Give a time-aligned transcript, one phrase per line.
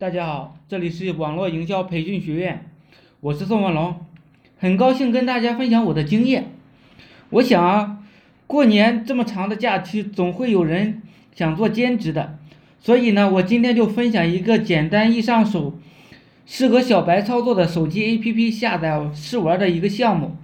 [0.00, 2.64] 大家好，这里是网络营销培训学院，
[3.18, 3.96] 我是宋文龙，
[4.56, 6.52] 很高兴跟大家分享我的经验。
[7.30, 7.98] 我想啊，
[8.46, 11.02] 过年这么长的假期，总会有人
[11.34, 12.38] 想做兼职的，
[12.78, 15.76] 所以呢，我今天就分享一个简单易上手、
[16.46, 20.36] 适合小白操作的手机 APP 下载试玩的一个项目。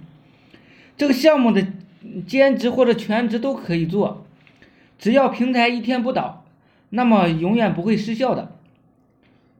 [0.97, 1.65] 这个项目的
[2.27, 4.25] 兼职或者全职都可以做，
[4.99, 6.43] 只要平台一天不倒，
[6.89, 8.51] 那么永远不会失效的。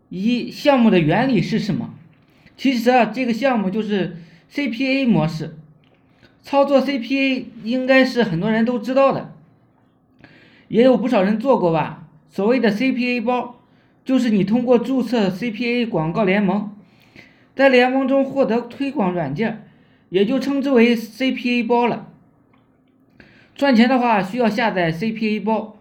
[0.10, 1.94] 一项目的原理是什么？
[2.58, 4.18] 其实啊，这个项目就是
[4.52, 5.58] CPA 模式，
[6.42, 9.34] 操作 CPA 应该是很多人都知道的，
[10.70, 12.08] 也有不少人做过吧。
[12.30, 13.62] 所谓的 CPA 包，
[14.06, 16.72] 就是你通过注册 CPA 广告联盟，
[17.56, 19.68] 在联盟中获得推广软件，
[20.10, 22.12] 也就称之为 CPA 包了。
[23.56, 25.78] 赚钱的话，需要下载 CPA 包，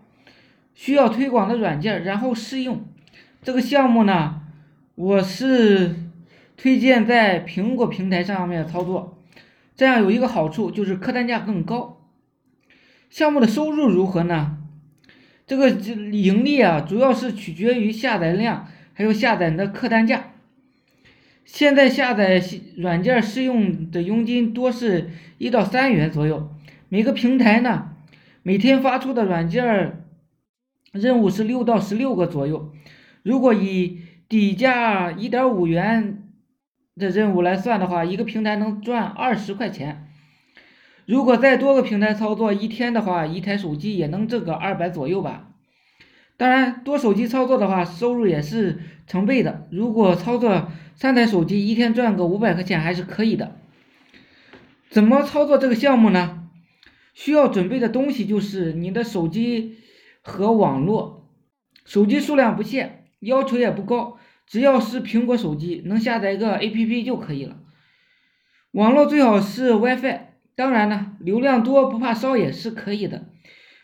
[0.75, 2.85] 需要推广的软件，然后试用。
[3.45, 4.41] 这个项目呢，
[4.95, 5.97] 我是
[6.57, 9.19] 推荐在苹果平台上面操作，
[9.77, 12.09] 这样有一个好处就是客单价更高。
[13.11, 14.57] 项目的收入如何呢？
[15.47, 20.33] 这个盈利啊，主要是取决于下载量，还有下载的客单价。
[21.45, 22.43] 现在下载
[22.79, 26.51] 软件试用的佣金多是一到三元左右，
[26.89, 27.91] 每个平台呢，
[28.43, 30.03] 每天发出的软件
[30.93, 32.73] 任务是六到十六个左右。
[33.25, 36.29] 如果以底价一点五元
[36.95, 40.07] 的任务来算的话，一个平台能赚二十块钱。
[41.07, 45.49] 如果再多个平台操作一天的话，一台手机也能挣个二百左右吧。
[46.37, 49.67] 当然，多手机操作的话，收入也是成倍的。
[49.71, 53.57] 如果操作三台手机，一天赚个五百块钱还是可以的。
[54.91, 56.47] 怎么操作这个项目呢？
[57.15, 59.79] 需要准备的东西就是你的手机
[60.21, 61.27] 和网络，
[61.87, 63.04] 手机数量不限。
[63.25, 67.57] 要求也不高，只要是苹果手机能下载一个 APP 就可以了。
[68.73, 70.21] 网络最好是 WiFi，
[70.55, 73.27] 当然呢，流量多不怕烧也是可以的。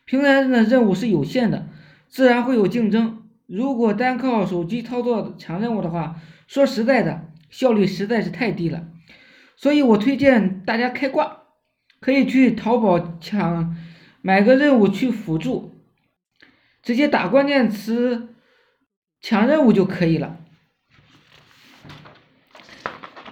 [0.05, 1.69] 平台上的任务是有限的，
[2.09, 3.23] 自然会有竞争。
[3.47, 8.89] 如果单靠手机操作抢任务的话，说实在的，效率实在是太低了。
[9.57, 11.43] 所以我推荐大家开挂，
[12.01, 13.77] 可以去淘宝抢
[14.23, 15.75] 买个任务去辅助，
[16.83, 18.35] 直接打关键词。
[19.21, 20.39] 抢任务就可以了。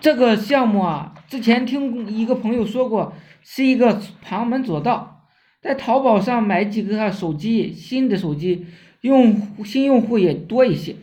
[0.00, 5.26] 这个项目啊，之前听一个朋友说过，是一个旁门左道。
[5.60, 8.66] 在淘宝上买几个手机，新的手机
[9.00, 10.94] 用新用户也多一些。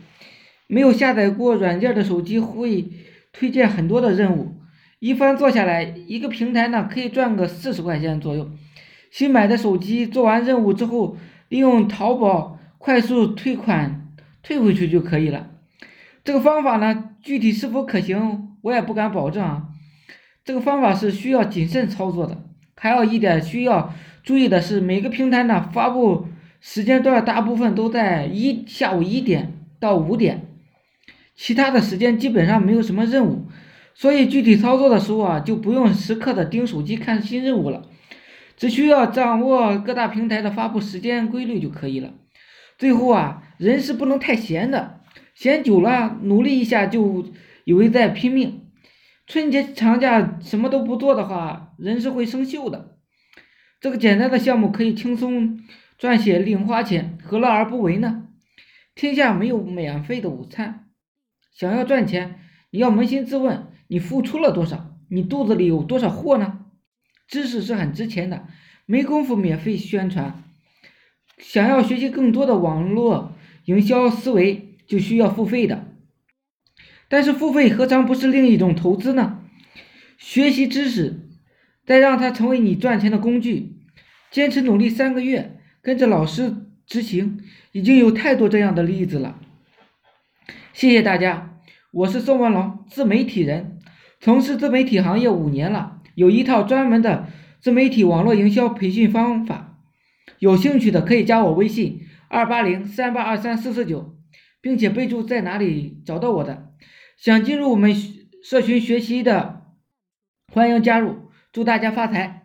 [0.68, 2.90] 没有下载过软件的手机会
[3.34, 4.56] 推荐很多的任务，
[5.00, 8.50] 一番做下来，一个平台呢可以赚个四十块钱左右。
[9.12, 11.18] 新买的手机做完任务之后，
[11.50, 14.05] 利用淘宝快速退款。
[14.46, 15.50] 退回去就可以了。
[16.24, 19.70] 这个方法呢，具体是否可行，我也不敢保证啊。
[20.44, 22.38] 这个方法是需要谨慎操作的。
[22.76, 23.92] 还有一点需要
[24.22, 26.28] 注意的是，每个平台呢发布
[26.62, 30.46] 时间段大部分都在一下午一点到五点，
[31.36, 33.48] 其他的时间基本上没有什么任务，
[33.96, 37.88] 所以具体操作的时候啊，就不用时刻的盯手机看新任务了，
[38.56, 42.14] 只需要掌握各大平台的发布时间规律就可以了。
[42.78, 45.02] 最后啊，人是不能太闲的，
[45.34, 47.26] 闲久了，努力一下就
[47.64, 48.62] 以为在拼命。
[49.28, 52.98] 春节长假什么都不做的话，人是会生锈的。
[53.82, 55.60] 这个简单的项目可以轻松
[55.98, 58.28] 赚些零花钱，何乐而不为呢？
[58.94, 60.86] 天下没有免费的午餐，
[61.54, 62.40] 想要赚钱，
[62.72, 64.92] 你要扪心自问，你付出了多少？
[65.10, 66.66] 你肚子里有多少货呢？
[67.28, 68.48] 知识是很值钱的，
[68.86, 70.44] 没工夫免费宣传。
[71.38, 73.35] 想要学习更多的网络
[73.66, 75.92] 营销思维，就需要付费的。
[77.08, 79.42] 但是付费何尝不是另一种投资呢？
[80.18, 81.30] 学习知识，
[81.86, 83.74] 再让它成为你赚钱的工具。
[84.32, 86.56] 坚持努力三个月，跟着老师
[86.86, 87.40] 执行，
[87.72, 89.40] 已经有太多这样的例子了。
[90.74, 91.60] 谢谢大家，
[91.92, 93.80] 我是宋文龙，自媒体人，
[94.20, 97.28] 从事自媒体行业五年了，有一套专门的
[97.62, 99.80] 自媒体网络营销培训方法。
[100.40, 104.18] 有兴趣的可以加我微信二八零三八二三四四九，
[104.62, 106.74] 并且备注在哪里找到我的。
[107.18, 107.94] 想进入我们
[108.44, 109.64] 社群学习的，
[110.54, 111.32] 欢迎加入。
[111.52, 112.45] 祝大家发财！